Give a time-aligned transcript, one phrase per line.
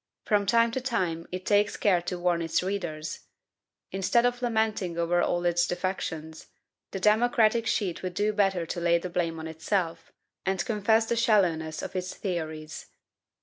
[0.25, 3.19] From time to time it takes care to warn its readers.
[3.91, 6.47] Instead of lamenting over all its defections,
[6.89, 10.11] the democratic sheet would do better to lay the blame on itself,
[10.43, 12.87] and confess the shallowness of its theories.